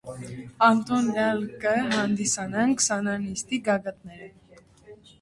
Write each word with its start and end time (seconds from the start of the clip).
Ատոնք 0.67 1.19
ալ 1.25 1.43
կը 1.67 1.75
հանդիսանան 1.93 2.75
քսանանիստի 2.83 3.63
գագաթներ։ 3.71 4.29